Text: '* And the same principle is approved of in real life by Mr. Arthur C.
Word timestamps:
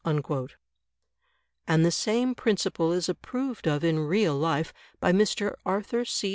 '* 0.01 0.03
And 0.03 1.85
the 1.85 1.91
same 1.91 2.33
principle 2.33 2.91
is 2.91 3.07
approved 3.07 3.67
of 3.67 3.83
in 3.83 3.99
real 3.99 4.33
life 4.35 4.73
by 4.99 5.11
Mr. 5.11 5.53
Arthur 5.63 6.05
C. 6.05 6.29